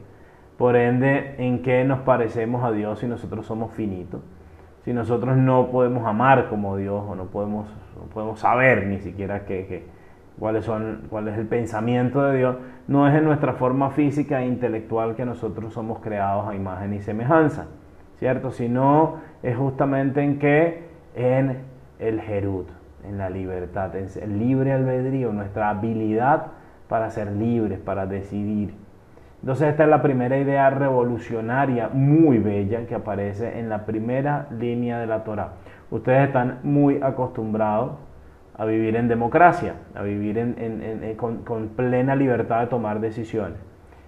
Por 0.57 0.77
ende, 0.77 1.35
¿en 1.39 1.63
qué 1.63 1.85
nos 1.85 2.01
parecemos 2.01 2.63
a 2.63 2.71
Dios 2.71 3.01
si 3.01 3.07
nosotros 3.09 3.45
somos 3.45 3.73
finitos? 3.73 4.21
Si 4.85 4.93
nosotros 4.93 5.37
no 5.37 5.71
podemos 5.71 6.07
amar 6.07 6.49
como 6.49 6.77
Dios 6.77 7.03
o 7.09 7.15
no 7.15 7.25
podemos, 7.25 7.67
podemos 8.13 8.39
saber 8.39 8.87
ni 8.87 9.01
siquiera 9.01 9.47
qué, 9.47 9.89
cuáles 10.39 10.65
son, 10.65 11.03
cuál 11.11 11.29
es 11.29 11.39
el 11.39 11.47
pensamiento 11.47 12.23
de 12.23 12.39
Dios, 12.39 12.57
no 12.89 13.09
es 13.09 13.15
en 13.15 13.25
nuestra 13.25 13.55
forma 13.55 13.91
física 13.91 14.43
e 14.43 14.47
intelectual 14.47 15.15
que 15.15 15.25
nosotros 15.25 15.73
somos 15.73 16.01
creados 16.01 16.49
a 16.49 16.55
imagen 16.55 16.95
y 16.95 17.01
semejanza, 17.01 17.67
¿cierto? 18.19 18.51
Sino 18.51 19.17
es 19.43 19.57
justamente 19.57 20.23
en 20.23 20.39
que 20.39 20.85
en 21.15 21.59
el 21.99 22.21
Jerut, 22.21 22.69
en 23.07 23.19
la 23.19 23.31
libertad, 23.31 23.95
en 23.97 24.09
el 24.23 24.39
libre 24.39 24.73
albedrío, 24.73 25.33
nuestra 25.33 25.71
habilidad 25.71 26.47
para 26.89 27.11
ser 27.11 27.33
libres, 27.33 27.79
para 27.79 28.07
decidir. 28.07 28.75
Entonces 29.41 29.69
esta 29.69 29.85
es 29.85 29.91
la 29.91 30.01
primera 30.01 30.39
idea 30.39 30.71
revolucionaria 30.71 31.91
muy 31.93 32.39
bella 32.39 32.87
que 32.87 32.95
aparece 32.95 33.59
en 33.59 33.69
la 33.69 33.85
primera 33.85 34.47
línea 34.59 34.99
de 34.99 35.07
la 35.07 35.23
Torah. 35.23 35.53
Ustedes 35.91 36.29
están 36.29 36.61
muy 36.63 37.01
acostumbrados 37.03 37.93
a 38.57 38.65
vivir 38.65 38.97
en 38.97 39.09
democracia, 39.09 39.75
a 39.95 40.03
vivir 40.03 40.39
en, 40.39 41.17
con, 41.17 41.69
plena 41.77 42.15
libertad 42.15 42.61
de 42.61 42.67
tomar 42.69 43.01
decisiones. 43.01 43.59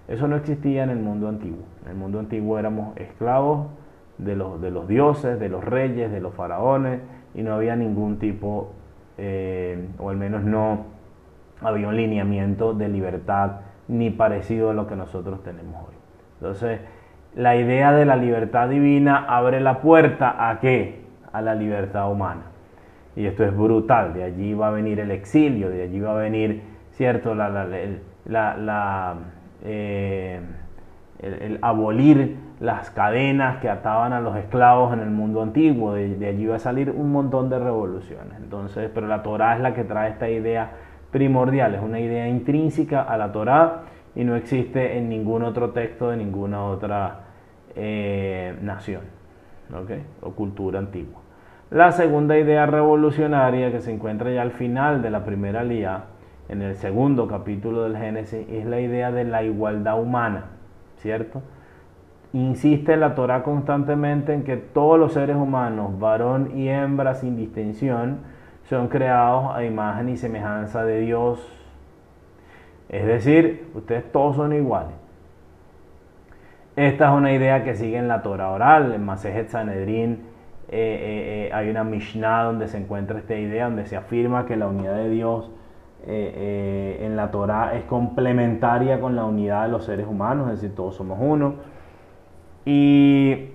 Eso 0.09 0.29
no 0.29 0.37
existía 0.37 0.85
en 0.85 0.91
el 0.91 0.99
mundo 0.99 1.29
antiguo. 1.29 1.65
En 1.85 1.93
el 1.93 1.97
mundo 1.97 2.21
antiguo 2.21 2.59
éramos 2.59 2.97
esclavos 2.97 3.67
de 4.19 4.37
los, 4.37 4.61
de 4.61 4.71
los 4.71 4.87
dioses, 4.87 5.41
de 5.41 5.49
los 5.49 5.65
reyes, 5.65 6.13
de 6.13 6.21
los 6.21 6.33
faraones, 6.35 7.01
y 7.35 7.43
no 7.43 7.55
había 7.55 7.75
ningún 7.75 8.19
tipo, 8.19 8.73
eh, 9.19 9.89
o 9.99 10.11
al 10.11 10.17
menos 10.17 10.45
no 10.45 10.85
había 11.61 11.89
un 11.89 11.97
lineamiento 11.97 12.73
de 12.73 12.89
libertad 12.89 13.61
ni 13.89 14.11
parecido 14.11 14.71
a 14.71 14.75
lo 14.75 14.87
que 14.87 14.95
nosotros 14.95 15.43
tenemos 15.43 15.75
hoy. 15.89 15.95
Entonces, 16.41 16.81
la 17.35 17.57
idea 17.57 17.93
de 17.93 18.05
la 18.05 18.17
libertad 18.17 18.69
divina 18.69 19.27
abre 19.29 19.61
la 19.61 19.81
puerta 19.81 20.49
a 20.49 20.61
qué? 20.61 21.05
A 21.33 21.43
la 21.43 21.55
libertad 21.55 22.11
humana. 22.11 22.56
Y 23.17 23.25
esto 23.25 23.45
es 23.45 23.57
brutal, 23.57 24.13
de 24.13 24.25
allí 24.25 24.53
va 24.53 24.69
a 24.69 24.71
venir 24.71 25.01
el 25.01 25.11
exilio, 25.11 25.71
de 25.71 25.85
allí 25.85 26.01
va 26.01 26.13
a 26.13 26.17
venir, 26.17 26.63
¿cierto? 26.93 27.35
Eh, 29.65 30.41
el, 31.23 31.59
abolir 31.63 32.37
las 32.61 32.91
cadenas 32.91 33.57
que 33.59 33.71
ataban 33.71 34.13
a 34.13 34.21
los 34.21 34.37
esclavos 34.37 34.93
en 34.93 35.01
el 35.01 35.11
mundo 35.11 35.43
antiguo, 35.43 35.95
de, 35.95 36.27
allí 36.27 36.47
va 36.47 36.57
a 36.57 36.59
salir 36.59 36.91
un 36.91 37.11
montón 37.11 37.49
de 37.49 37.59
revoluciones. 37.59 38.37
Entonces, 38.37 38.91
pero 38.95 39.07
la 39.07 39.23
Torah 39.23 39.57
es 39.57 39.63
la 39.63 39.73
que 39.73 39.85
trae 39.85 40.11
esta 40.11 40.29
idea 40.29 40.73
primordial, 41.11 41.75
es 41.75 41.83
una 41.83 42.01
idea 42.01 42.29
intrínseca 42.29 43.03
a 43.03 43.17
la 43.17 43.33
Torah 43.33 43.83
y 44.15 44.25
no 44.25 44.37
existe 44.37 44.99
en 44.99 45.09
ningún 45.09 45.43
otro 45.43 45.71
texto 45.71 46.11
de 46.11 46.19
ninguna 46.19 46.65
otra 46.65 47.21
eh, 47.75 48.55
nación 48.61 49.03
o 50.21 50.31
cultura 50.33 50.79
antigua. 50.79 51.26
La 51.71 51.91
segunda 51.91 52.39
idea 52.39 52.65
revolucionaria 52.67 53.73
que 53.73 53.81
se 53.81 53.93
encuentra 53.93 54.31
ya 54.31 54.43
al 54.43 54.53
final 54.53 55.03
de 55.03 55.11
la 55.11 55.25
primera 55.25 55.65
lía, 55.65 56.05
en 56.49 56.63
el 56.63 56.77
segundo 56.77 57.27
capítulo 57.27 57.83
del 57.83 57.97
Génesis, 57.97 58.47
es 58.49 58.65
la 58.67 58.79
idea 58.81 59.11
de 59.11 59.25
la 59.25 59.43
igualdad 59.43 60.01
humana, 60.01 60.45
¿cierto? 60.99 61.43
Insiste 62.33 62.97
la 62.97 63.17
Torah 63.17 63.43
constantemente 63.43 64.33
en 64.33 64.45
que 64.45 64.57
todos 64.57 64.97
los 64.97 65.15
seres 65.15 65.35
humanos, 65.35 65.99
varón 65.99 66.57
y 66.57 66.69
hembra 66.69 67.15
sin 67.15 67.37
distinción, 67.37 68.19
son 68.69 68.87
creados 68.87 69.53
a 69.53 69.65
imagen 69.65 70.09
y 70.09 70.17
semejanza 70.17 70.85
de 70.85 71.01
Dios. 71.01 71.45
Es 72.89 73.07
decir, 73.07 73.73
ustedes 73.75 74.05
todos 74.13 74.37
son 74.37 74.53
iguales. 74.53 74.95
Esta 76.77 77.07
es 77.07 77.11
una 77.11 77.33
idea 77.33 77.65
que 77.65 77.75
sigue 77.75 77.97
en 77.97 78.07
la 78.07 78.23
Torah 78.23 78.51
oral, 78.51 78.95
en 78.95 79.05
Masejet 79.05 79.49
Sanedrin 79.49 80.36
eh, 80.69 80.73
eh, 80.73 81.47
eh, 81.49 81.51
hay 81.53 81.71
una 81.71 81.85
Mishnah 81.85 82.43
donde 82.43 82.67
se 82.67 82.79
encuentra 82.79 83.19
esta 83.19 83.37
idea, 83.37 83.67
donde 83.67 83.87
se 83.87 83.97
afirma 83.97 84.47
que 84.47 84.57
la 84.57 84.67
unidad 84.67 84.97
de 84.97 85.11
Dios 85.11 85.51
en 86.09 87.17
la 87.17 87.33
Torah 87.33 87.75
es 87.75 87.83
complementaria 87.85 89.01
con 89.01 89.17
la 89.17 89.25
unidad 89.25 89.65
de 89.65 89.73
los 89.73 89.85
seres 89.85 90.07
humanos, 90.07 90.47
es 90.53 90.61
decir, 90.61 90.77
todos 90.77 90.95
somos 90.95 91.19
uno. 91.21 91.55
¿Y 92.65 93.49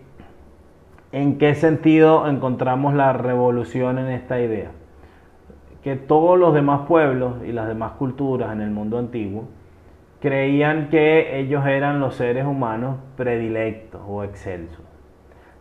en 1.13 1.37
qué 1.37 1.55
sentido 1.55 2.27
encontramos 2.27 2.93
la 2.93 3.13
revolución 3.13 3.99
en 3.99 4.07
esta 4.07 4.41
idea? 4.41 4.71
Que 5.81 5.95
todos 5.95 6.37
los 6.37 6.53
demás 6.53 6.81
pueblos 6.89 7.35
y 7.45 7.53
las 7.53 7.69
demás 7.69 7.93
culturas 7.93 8.51
en 8.51 8.59
el 8.59 8.71
mundo 8.71 8.97
antiguo 8.97 9.45
creían 10.19 10.89
que 10.89 11.39
ellos 11.39 11.65
eran 11.65 12.01
los 12.01 12.15
seres 12.15 12.45
humanos 12.45 12.97
predilectos 13.15 14.01
o 14.05 14.25
excelsos 14.25 14.90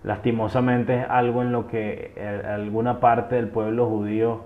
lastimosamente 0.02 1.00
es 1.00 1.06
algo 1.08 1.42
en 1.42 1.52
lo 1.52 1.66
que 1.66 2.12
eh, 2.16 2.42
alguna 2.46 3.00
parte 3.00 3.36
del 3.36 3.48
pueblo 3.48 3.86
judío 3.86 4.42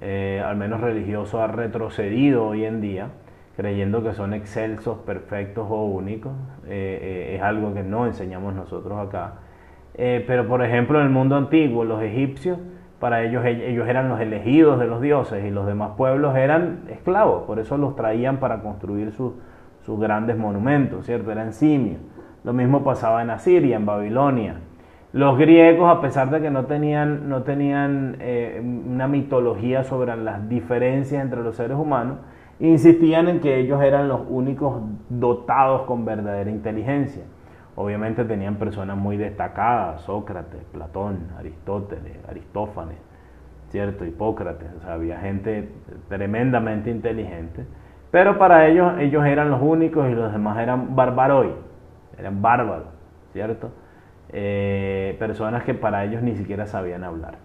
eh, 0.00 0.42
al 0.44 0.56
menos 0.56 0.80
religioso, 0.80 1.40
ha 1.40 1.46
retrocedido 1.46 2.46
hoy 2.46 2.64
en 2.64 2.80
día, 2.80 3.08
creyendo 3.56 4.02
que 4.02 4.12
son 4.12 4.34
excelsos, 4.34 4.98
perfectos 4.98 5.66
o 5.70 5.84
únicos. 5.84 6.32
Eh, 6.66 7.34
es 7.36 7.42
algo 7.42 7.72
que 7.72 7.82
no 7.82 8.06
enseñamos 8.06 8.54
nosotros 8.54 8.98
acá. 8.98 9.34
pero 9.94 10.48
por 10.48 10.64
ejemplo, 10.64 10.98
en 10.98 11.06
el 11.06 11.12
mundo 11.12 11.36
antiguo, 11.36 11.84
los 11.84 12.02
egipcios, 12.02 12.58
para 12.98 13.22
ellos 13.22 13.44
ellos 13.44 13.86
eran 13.86 14.08
los 14.08 14.20
elegidos 14.20 14.80
de 14.80 14.86
los 14.86 15.00
dioses 15.00 15.44
y 15.44 15.50
los 15.50 15.66
demás 15.66 15.92
pueblos 15.96 16.36
eran 16.36 16.84
esclavos, 16.88 17.44
por 17.44 17.58
eso 17.58 17.76
los 17.76 17.94
traían 17.96 18.38
para 18.38 18.62
construir 18.62 19.12
sus, 19.12 19.34
sus 19.84 20.00
grandes 20.00 20.36
monumentos, 20.36 21.06
¿cierto? 21.06 21.30
Eran 21.30 21.52
simios. 21.52 22.00
Lo 22.42 22.52
mismo 22.52 22.82
pasaba 22.82 23.22
en 23.22 23.30
Asiria, 23.30 23.76
en 23.76 23.86
Babilonia. 23.86 24.56
Los 25.14 25.38
griegos, 25.38 25.96
a 25.96 26.00
pesar 26.00 26.28
de 26.30 26.40
que 26.40 26.50
no 26.50 26.64
tenían, 26.64 27.28
no 27.28 27.44
tenían 27.44 28.16
eh, 28.18 28.60
una 28.60 29.06
mitología 29.06 29.84
sobre 29.84 30.16
las 30.16 30.48
diferencias 30.48 31.22
entre 31.22 31.40
los 31.40 31.54
seres 31.54 31.78
humanos, 31.78 32.16
insistían 32.58 33.28
en 33.28 33.38
que 33.38 33.60
ellos 33.60 33.80
eran 33.80 34.08
los 34.08 34.22
únicos 34.28 34.82
dotados 35.08 35.82
con 35.82 36.04
verdadera 36.04 36.50
inteligencia. 36.50 37.22
Obviamente 37.76 38.24
tenían 38.24 38.56
personas 38.56 38.96
muy 38.96 39.16
destacadas, 39.16 40.00
Sócrates, 40.00 40.64
Platón, 40.72 41.28
Aristóteles, 41.38 42.16
Aristófanes, 42.28 42.96
¿cierto? 43.68 44.04
Hipócrates, 44.04 44.66
o 44.78 44.80
sea, 44.80 44.94
había 44.94 45.20
gente 45.20 45.68
tremendamente 46.08 46.90
inteligente, 46.90 47.64
pero 48.10 48.36
para 48.36 48.66
ellos 48.66 48.94
ellos 48.98 49.24
eran 49.24 49.48
los 49.48 49.62
únicos 49.62 50.10
y 50.10 50.14
los 50.14 50.32
demás 50.32 50.58
eran 50.58 50.96
barbaroi, 50.96 51.52
eran 52.18 52.42
bárbaros, 52.42 52.88
¿cierto? 53.32 53.70
Eh, 54.32 55.16
personas 55.18 55.64
que 55.64 55.74
para 55.74 56.04
ellos 56.04 56.22
ni 56.22 56.34
siquiera 56.34 56.66
sabían 56.66 57.04
hablar. 57.04 57.36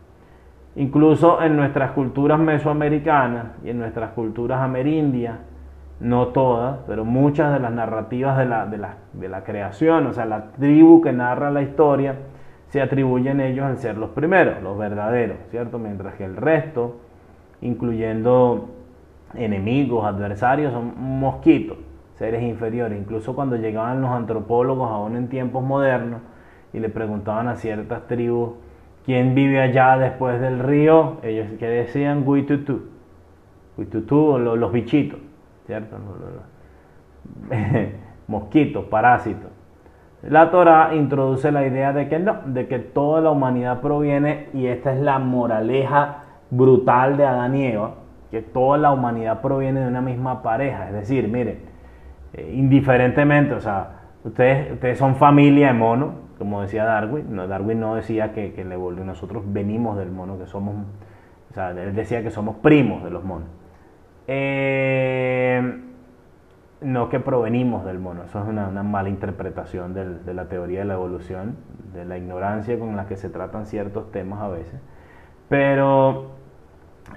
Incluso 0.75 1.41
en 1.41 1.55
nuestras 1.55 1.91
culturas 1.91 2.39
mesoamericanas 2.39 3.47
y 3.63 3.69
en 3.69 3.79
nuestras 3.79 4.11
culturas 4.11 4.61
amerindias, 4.61 5.35
no 5.99 6.27
todas, 6.27 6.79
pero 6.87 7.03
muchas 7.03 7.53
de 7.53 7.59
las 7.59 7.71
narrativas 7.71 8.37
de 8.37 8.45
la, 8.45 8.65
de 8.65 9.27
la, 9.27 9.43
creación, 9.43 10.07
o 10.07 10.13
sea, 10.13 10.25
la 10.25 10.51
tribu 10.51 11.01
que 11.01 11.11
narra 11.11 11.51
la 11.51 11.61
historia, 11.61 12.15
se 12.69 12.81
atribuyen 12.81 13.41
ellos 13.41 13.65
al 13.65 13.77
ser 13.77 13.97
los 13.97 14.11
primeros, 14.11 14.61
los 14.63 14.77
verdaderos, 14.77 15.37
¿cierto? 15.49 15.79
Mientras 15.79 16.15
que 16.15 16.23
el 16.23 16.37
resto, 16.37 17.01
incluyendo 17.61 18.69
enemigos, 19.33 20.05
adversarios, 20.05 20.71
son 20.71 20.93
mosquitos, 20.97 21.77
seres 22.15 22.43
inferiores. 22.43 22.97
Incluso 22.97 23.35
cuando 23.35 23.57
llegaban 23.57 24.01
los 24.01 24.11
antropólogos, 24.11 24.89
aún 24.89 25.17
en 25.17 25.27
tiempos 25.27 25.63
modernos, 25.63 26.21
y 26.73 26.79
le 26.79 26.89
preguntaban 26.89 27.47
a 27.47 27.55
ciertas 27.55 28.07
tribus 28.07 28.51
quién 29.05 29.33
vive 29.33 29.61
allá 29.61 29.97
después 29.97 30.39
del 30.39 30.59
río, 30.59 31.17
ellos 31.23 31.47
que 31.57 31.67
decían 31.67 32.23
Huitutu, 32.25 32.81
Huitutu 33.77 34.17
o 34.17 34.37
los, 34.37 34.71
bichitos, 34.71 35.19
¿cierto? 35.65 35.97
Mosquitos, 38.27 38.85
parásitos. 38.85 39.49
La 40.21 40.51
Torah 40.51 40.93
introduce 40.93 41.51
la 41.51 41.65
idea 41.65 41.93
de 41.93 42.09
que 42.09 42.19
no, 42.19 42.41
de 42.45 42.67
que 42.67 42.77
toda 42.77 43.21
la 43.21 43.31
humanidad 43.31 43.79
proviene, 43.79 44.49
y 44.53 44.67
esta 44.67 44.93
es 44.93 44.99
la 44.99 45.17
moraleja 45.17 46.23
brutal 46.51 47.15
de 47.15 47.25
Adán 47.25 47.55
y 47.55 47.65
Eva, 47.65 47.95
que 48.29 48.41
toda 48.41 48.77
la 48.77 48.91
humanidad 48.91 49.41
proviene 49.41 49.79
de 49.79 49.87
una 49.87 50.01
misma 50.01 50.43
pareja. 50.43 50.87
Es 50.87 50.93
decir, 50.93 51.27
miren, 51.29 51.61
eh, 52.33 52.53
indiferentemente, 52.53 53.53
o 53.53 53.61
sea, 53.61 54.01
ustedes, 54.23 54.73
ustedes 54.73 54.97
son 54.97 55.15
familia 55.15 55.67
de 55.67 55.73
mono, 55.73 56.13
como 56.39 56.61
decía 56.61 56.85
Darwin, 56.85 57.35
no, 57.35 57.47
Darwin 57.47 57.81
no 57.81 57.95
decía 57.95 58.31
que, 58.31 58.53
que 58.53 58.63
le 58.63 58.77
volvió, 58.77 59.03
nosotros 59.03 59.43
venimos 59.45 59.97
del 59.97 60.09
mono, 60.09 60.39
que 60.39 60.47
somos, 60.47 60.73
o 61.51 61.53
sea, 61.53 61.71
él 61.71 61.93
decía 61.93 62.23
que 62.23 62.31
somos 62.31 62.55
primos 62.55 63.03
de 63.03 63.09
los 63.11 63.25
monos. 63.25 63.49
Eh, 64.25 65.81
no 66.81 67.09
que 67.09 67.19
provenimos 67.19 67.83
del 67.83 67.99
mono, 67.99 68.23
eso 68.23 68.41
es 68.41 68.47
una, 68.47 68.69
mala 68.83 69.09
interpretación 69.09 69.93
de 69.93 70.33
la 70.33 70.45
teoría 70.45 70.79
de 70.79 70.85
la 70.85 70.93
evolución, 70.93 71.57
de 71.93 72.05
la 72.05 72.17
ignorancia 72.17 72.79
con 72.79 72.95
la 72.95 73.05
que 73.05 73.17
se 73.17 73.29
tratan 73.29 73.65
ciertos 73.65 74.09
temas 74.11 74.39
a 74.41 74.47
veces. 74.47 74.79
Pero 75.49 76.31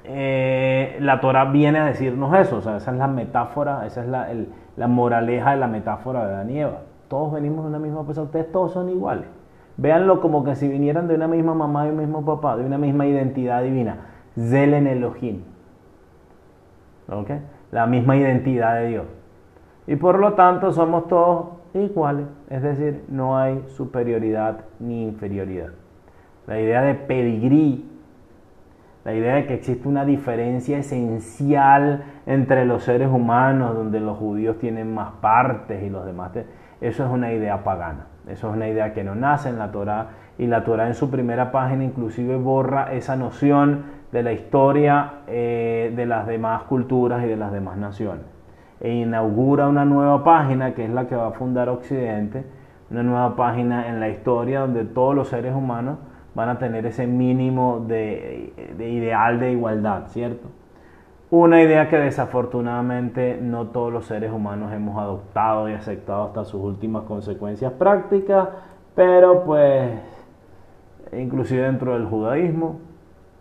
eh, 0.03 0.97
la 1.01 1.21
Torah 1.21 1.45
viene 1.45 1.79
a 1.79 1.85
decirnos 1.85 2.37
eso, 2.37 2.57
o 2.57 2.61
sea, 2.61 2.79
esa 2.79 2.91
es 2.91 2.97
la 2.97 3.07
metáfora, 3.07 3.87
esa 3.87 4.03
es 4.03 4.09
la, 4.09 4.29
la 4.77 4.89
moraleja 4.89 5.53
de 5.53 5.59
la 5.59 5.69
metáfora 5.69 6.27
de 6.27 6.33
Danieva 6.33 6.92
todos 7.13 7.31
venimos 7.31 7.65
de 7.65 7.69
una 7.69 7.79
misma 7.79 8.07
persona, 8.07 8.25
ustedes 8.25 8.51
todos 8.51 8.73
son 8.73 8.89
iguales. 8.89 9.27
Véanlo 9.77 10.23
como 10.23 10.45
que 10.45 10.55
si 10.55 10.67
vinieran 10.67 11.09
de 11.09 11.15
una 11.15 11.29
misma 11.29 11.53
mamá 11.53 11.87
y 11.87 11.91
un 11.91 11.99
mismo 11.99 12.25
papá, 12.25 12.57
de 12.57 12.65
una 12.65 12.79
misma 12.79 13.05
identidad 13.07 13.63
divina. 13.63 13.99
Zelen 14.35 14.87
Elohim. 14.87 15.43
¿Ok? 17.11 17.29
La 17.71 17.87
misma 17.87 18.17
identidad 18.17 18.77
de 18.77 18.89
Dios. 18.89 19.05
Y 19.87 19.97
por 19.97 20.19
lo 20.19 20.33
tanto 20.33 20.73
somos 20.73 21.07
todos 21.07 21.49
iguales. 21.75 22.25
Es 22.49 22.63
decir, 22.63 23.05
no 23.09 23.37
hay 23.37 23.63
superioridad 23.67 24.61
ni 24.81 25.03
inferioridad. 25.03 25.69
La 26.47 26.59
idea 26.59 26.81
de 26.81 26.95
pedigrí, 26.95 27.91
la 29.05 29.13
idea 29.13 29.35
de 29.35 29.47
que 29.47 29.53
existe 29.53 29.87
una 29.87 30.07
diferencia 30.07 30.79
esencial 30.79 32.05
entre 32.25 32.65
los 32.65 32.85
seres 32.85 33.11
humanos, 33.11 33.75
donde 33.75 34.01
los 34.01 34.17
judíos 34.17 34.59
tienen 34.59 34.95
más 34.95 35.13
partes 35.21 35.83
y 35.83 35.91
los 35.91 36.07
demás. 36.07 36.31
Eso 36.83 37.05
es 37.05 37.11
una 37.11 37.33
idea 37.33 37.63
pagana. 37.63 38.07
Eso 38.29 38.51
es 38.51 38.57
una 38.57 38.69
idea 38.69 38.93
que 38.93 39.05
no 39.05 39.15
nace 39.15 39.49
en 39.49 39.59
la 39.59 39.71
Torá 39.71 40.09
y 40.37 40.49
la 40.49 40.65
Torá 40.65 40.89
en 40.89 40.95
su 40.95 41.11
primera 41.11 41.53
página 41.53 41.85
inclusive 41.85 42.37
borra 42.37 42.93
esa 42.93 43.15
noción 43.15 43.85
de 44.11 44.23
la 44.25 44.33
historia 44.33 45.13
eh, 45.29 45.93
de 45.95 46.07
las 46.07 46.27
demás 46.27 46.65
culturas 46.65 47.25
y 47.25 47.29
de 47.29 47.37
las 47.37 47.53
demás 47.53 47.77
naciones. 47.77 48.25
E 48.81 48.93
inaugura 48.95 49.69
una 49.69 49.85
nueva 49.85 50.25
página 50.25 50.75
que 50.75 50.85
es 50.85 50.91
la 50.91 51.07
que 51.07 51.15
va 51.15 51.29
a 51.29 51.33
fundar 51.33 51.69
Occidente, 51.69 52.45
una 52.91 53.05
nueva 53.05 53.37
página 53.37 53.89
en 53.89 54.01
la 54.01 54.09
historia 54.09 54.61
donde 54.61 54.85
todos 54.85 55.15
los 55.15 55.29
seres 55.29 55.55
humanos 55.55 55.99
van 56.35 56.49
a 56.49 56.59
tener 56.59 56.85
ese 56.85 57.07
mínimo 57.07 57.85
de 57.87 58.53
ideal 58.81 59.39
de 59.39 59.53
igualdad, 59.53 60.09
¿cierto? 60.09 60.49
Una 61.33 61.63
idea 61.63 61.89
que 61.89 61.97
desafortunadamente 61.97 63.39
no 63.41 63.69
todos 63.69 63.91
los 63.91 64.05
seres 64.05 64.31
humanos 64.31 64.71
hemos 64.71 64.99
adoptado 64.99 65.67
y 65.71 65.73
aceptado 65.73 66.25
hasta 66.25 66.45
sus 66.45 66.61
últimas 66.63 67.05
consecuencias 67.05 67.73
prácticas, 67.73 68.51
pero 68.95 69.43
pues 69.43 69.93
inclusive 71.11 71.63
dentro 71.63 71.95
del 71.95 72.05
judaísmo, 72.05 72.81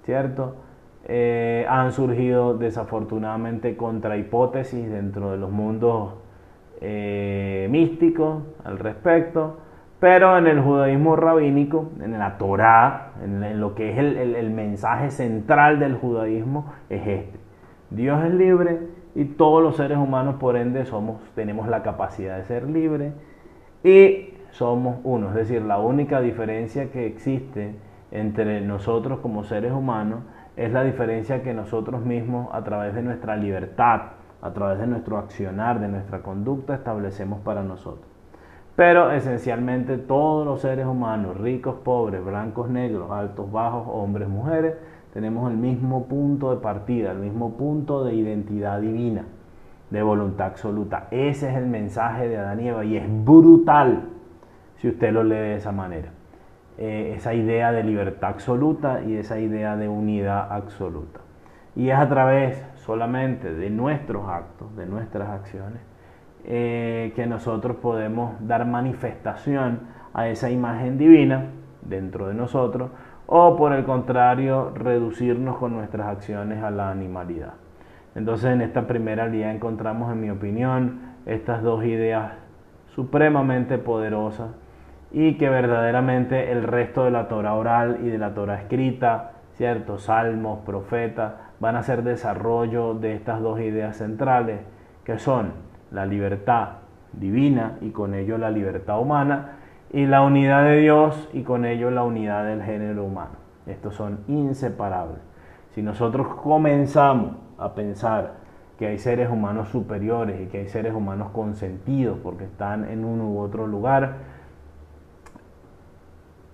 ¿cierto? 0.06 0.56
Eh, 1.04 1.66
han 1.68 1.92
surgido 1.92 2.58
desafortunadamente 2.58 3.76
contrahipótesis 3.76 4.90
dentro 4.90 5.32
de 5.32 5.38
los 5.38 5.52
mundos 5.52 6.14
eh, 6.80 7.68
místicos 7.70 8.42
al 8.64 8.80
respecto, 8.80 9.58
pero 10.00 10.38
en 10.38 10.48
el 10.48 10.62
judaísmo 10.62 11.18
rabínico, 11.18 11.90
en 12.02 12.18
la 12.18 12.38
Torá, 12.38 13.12
en, 13.22 13.60
lo 13.60 13.76
que 13.76 13.92
es 13.92 13.98
el 13.98 14.50
mensaje 14.52 15.12
central 15.12 15.80
del 15.80 15.98
judaísmo, 15.98 16.72
es 16.90 17.06
este 17.06 17.51
Dios 17.92 18.24
es 18.24 18.34
libre 18.34 18.80
y 19.16 19.26
todos 19.26 19.62
los 19.62 19.76
seres 19.76 19.98
humanos 19.98 20.36
por 20.40 20.56
ende 20.56 20.86
somos, 20.86 21.22
tenemos 21.36 21.68
la 21.68 21.84
capacidad 21.84 22.38
de 22.38 22.46
ser 22.46 22.70
libres 22.70 23.14
y 23.84 24.34
somos 24.52 25.00
uno. 25.04 25.30
Es 25.30 25.36
decir, 25.36 25.62
la 25.62 25.78
única 25.78 26.22
diferencia 26.22 26.90
que 26.90 27.06
existe 27.06 27.76
entre 28.12 28.62
nosotros 28.62 29.20
como 29.20 29.44
seres 29.44 29.74
humanos 29.74 30.22
es 30.56 30.72
la 30.72 30.84
diferencia 30.84 31.44
que 31.44 31.54
nosotros 31.54 32.06
mismos 32.06 32.48
a 32.54 32.64
través 32.64 32.96
de 32.96 33.02
nuestra 33.02 33.36
libertad, 33.36 34.02
a 34.42 34.52
través 34.52 34.80
de 34.80 34.88
nuestro 34.88 35.18
accionar, 35.18 35.80
de 35.82 35.90
nuestra 35.90 36.22
conducta 36.22 36.76
establecemos 36.76 37.42
para 37.42 37.62
nosotros. 37.62 38.08
Pero 38.76 39.12
esencialmente 39.12 39.98
todos 39.98 40.46
los 40.46 40.62
seres 40.62 40.86
humanos, 40.86 41.38
ricos, 41.38 41.76
pobres, 41.84 42.24
blancos, 42.24 42.70
negros, 42.70 43.12
altos, 43.12 43.52
bajos, 43.52 43.84
hombres, 43.88 44.30
mujeres, 44.30 44.76
tenemos 45.14 45.52
el 45.52 45.58
mismo 45.58 46.08
punto 46.08 46.56
de 46.56 46.62
partida, 46.62 47.12
el 47.12 47.20
mismo 47.20 47.58
punto 47.58 48.04
de 48.04 48.16
identidad 48.16 48.80
divina, 48.80 49.26
de 49.90 50.02
voluntad 50.02 50.48
absoluta. 50.48 51.08
Ese 51.12 51.50
es 51.50 51.58
el 51.58 51.68
mensaje 51.68 52.30
de 52.30 52.38
Adán 52.38 52.62
y 52.62 52.68
Eva 52.70 52.86
y 52.86 52.98
es 52.98 53.26
brutal 53.26 54.10
si 54.78 54.88
usted 54.88 55.12
lo 55.12 55.24
lee 55.24 55.36
de 55.36 55.56
esa 55.56 55.72
manera. 55.72 56.10
Eh, 56.78 57.14
esa 57.16 57.34
idea 57.34 57.72
de 57.72 57.84
libertad 57.84 58.30
absoluta 58.30 59.02
y 59.04 59.16
esa 59.16 59.38
idea 59.38 59.76
de 59.76 59.90
unidad 59.90 60.52
absoluta. 60.52 61.20
Y 61.76 61.90
es 61.90 61.98
a 61.98 62.08
través 62.08 62.66
solamente 62.78 63.54
de 63.54 63.70
nuestros 63.70 64.28
actos, 64.30 64.76
de 64.76 64.86
nuestras 64.86 65.30
acciones, 65.30 65.82
eh, 66.46 67.12
que 67.16 67.28
nosotros 67.28 67.78
podemos 67.78 68.36
dar 68.48 68.66
manifestación 68.66 69.82
a 70.14 70.28
esa 70.30 70.50
imagen 70.50 70.98
divina 70.98 71.48
dentro 71.82 72.28
de 72.28 72.34
nosotros 72.34 72.92
o 73.34 73.56
por 73.56 73.72
el 73.72 73.86
contrario 73.86 74.74
reducirnos 74.76 75.56
con 75.56 75.72
nuestras 75.72 76.08
acciones 76.08 76.62
a 76.62 76.70
la 76.70 76.92
animalidad. 76.92 77.54
Entonces 78.14 78.52
en 78.52 78.60
esta 78.60 78.88
primera 78.88 79.30
idea 79.30 79.54
encontramos, 79.54 80.12
en 80.12 80.20
mi 80.20 80.30
opinión, 80.30 81.00
estas 81.26 81.64
dos 81.64 81.86
ideas 81.86 82.34
supremamente 82.94 83.78
poderosas 83.78 84.50
y 85.14 85.36
que 85.38 85.48
verdaderamente 85.48 86.52
el 86.52 86.64
resto 86.64 87.06
de 87.06 87.12
la 87.12 87.30
Torah 87.30 87.54
oral 87.54 88.00
y 88.04 88.10
de 88.10 88.18
la 88.18 88.34
Torah 88.34 88.60
escrita, 88.60 89.32
¿cierto? 89.54 89.98
Salmos, 89.98 90.60
profetas, 90.66 91.36
van 91.62 91.78
a 91.78 91.84
ser 91.84 92.04
desarrollo 92.04 92.96
de 92.96 93.14
estas 93.16 93.40
dos 93.40 93.62
ideas 93.62 93.96
centrales, 93.96 94.60
que 95.06 95.18
son 95.20 95.54
la 95.92 96.06
libertad 96.06 96.68
divina 97.14 97.78
y 97.80 97.92
con 97.92 98.14
ello 98.14 98.38
la 98.38 98.52
libertad 98.52 99.00
humana, 99.00 99.61
y 99.94 100.06
la 100.06 100.22
unidad 100.22 100.64
de 100.64 100.78
Dios 100.78 101.30
y 101.34 101.44
con 101.44 101.66
ello 101.66 101.92
la 101.92 102.04
unidad 102.04 102.46
del 102.46 102.64
género 102.64 103.04
humano. 103.04 103.36
Estos 103.66 103.96
son 103.96 104.20
inseparables. 104.28 105.20
Si 105.76 105.82
nosotros 105.82 106.28
comenzamos 106.36 107.34
a 107.58 107.74
pensar 107.76 108.34
que 108.80 108.88
hay 108.88 108.98
seres 108.98 109.30
humanos 109.30 109.70
superiores 109.70 110.42
y 110.42 110.46
que 110.48 110.60
hay 110.60 110.68
seres 110.68 110.94
humanos 110.94 111.30
consentidos 111.32 112.18
porque 112.24 112.46
están 112.46 112.90
en 112.90 113.06
uno 113.06 113.30
u 113.30 113.40
otro 113.40 113.68
lugar, 113.68 114.16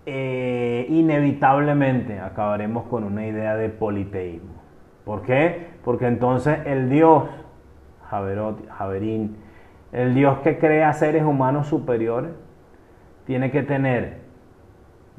eh, 0.06 0.86
inevitablemente 0.90 2.20
acabaremos 2.20 2.86
con 2.86 3.04
una 3.04 3.28
idea 3.28 3.56
de 3.56 3.70
politeísmo. 3.70 4.56
¿Por 5.06 5.22
qué? 5.22 5.68
Porque 5.84 6.08
entonces 6.08 6.60
el 6.66 6.90
Dios, 6.90 7.24
Javerot, 8.10 8.68
Javerín, 8.70 9.38
el 9.92 10.14
Dios 10.14 10.40
que 10.40 10.58
crea 10.60 10.92
seres 10.94 11.24
humanos 11.24 11.68
superiores, 11.68 12.32
tiene 13.28 13.52
que 13.52 13.62
tener, 13.62 14.20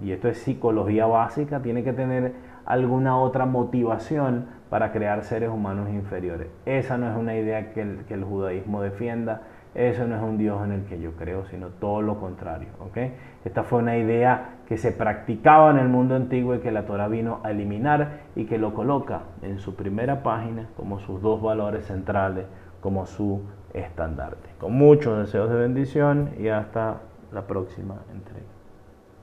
y 0.03 0.13
esto 0.13 0.29
es 0.29 0.39
psicología 0.39 1.05
básica, 1.05 1.61
tiene 1.61 1.85
que 1.85 1.93
tener 1.93 2.33
alguna 2.65 3.19
otra 3.19 3.45
motivación 3.45 4.47
para 4.71 4.93
crear 4.93 5.23
seres 5.25 5.51
humanos 5.51 5.91
inferiores. 5.91 6.49
Esa 6.65 6.97
no 6.97 7.11
es 7.11 7.17
una 7.17 7.37
idea 7.37 7.73
que 7.73 7.83
el, 7.83 8.05
que 8.09 8.15
el 8.15 8.25
judaísmo 8.25 8.81
defienda, 8.81 9.43
eso 9.75 10.07
no 10.07 10.17
es 10.17 10.23
un 10.23 10.39
Dios 10.39 10.65
en 10.65 10.73
el 10.73 10.85
que 10.87 10.99
yo 10.99 11.13
creo, 11.13 11.45
sino 11.47 11.69
todo 11.69 12.01
lo 12.01 12.19
contrario. 12.19 12.69
¿okay? 12.81 13.13
Esta 13.45 13.63
fue 13.63 13.81
una 13.81 13.99
idea 13.99 14.57
que 14.67 14.79
se 14.79 14.91
practicaba 14.91 15.71
en 15.71 15.79
el 15.79 15.89
mundo 15.89 16.17
antiguo 16.17 16.55
y 16.55 16.61
que 16.61 16.73
la 16.73 16.87
Torah 16.87 17.09
vino 17.09 17.41
a 17.45 17.51
eliminar 17.51 18.21
y 18.37 18.47
que 18.47 18.57
lo 18.57 18.73
coloca 18.73 19.21
en 19.43 19.59
su 19.59 19.77
primera 19.77 20.23
página 20.23 20.69
como 20.77 20.99
sus 21.01 21.21
dos 21.21 21.43
valores 21.43 21.85
centrales, 21.85 22.47
como 22.81 23.05
su 23.05 23.43
estandarte. 23.75 24.49
Con 24.59 24.73
muchos 24.73 25.19
deseos 25.19 25.51
de 25.51 25.57
bendición 25.57 26.31
y 26.39 26.49
hasta 26.49 27.03
la 27.33 27.47
próxima 27.47 28.05
entrega. 28.13 28.48